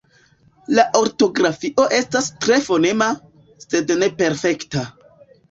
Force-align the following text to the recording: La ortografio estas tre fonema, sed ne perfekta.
La 0.77 0.85
ortografio 0.99 1.85
estas 1.97 2.31
tre 2.47 2.57
fonema, 2.69 3.11
sed 3.67 3.95
ne 4.01 4.11
perfekta. 4.25 4.85